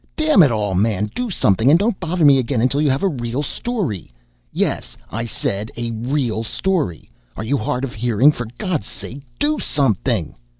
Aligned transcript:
Damn 0.15 0.41
it 0.41 0.51
all, 0.51 0.73
man, 0.73 1.11
do 1.13 1.29
something, 1.29 1.69
and 1.69 1.77
don't 1.77 1.99
bother 1.99 2.25
me 2.25 2.39
again 2.39 2.59
until 2.59 2.81
you 2.81 2.89
have 2.89 3.03
a 3.03 3.07
real 3.07 3.43
story 3.43 4.11
yes, 4.51 4.97
I 5.11 5.25
said 5.25 5.69
a 5.77 5.91
real 5.91 6.43
story 6.43 7.11
are 7.37 7.43
you 7.43 7.59
hard 7.59 7.83
of 7.83 7.93
hearing? 7.93 8.31
For 8.31 8.47
God's 8.57 8.87
sake, 8.87 9.21
do 9.37 9.59
something!" 9.59 10.33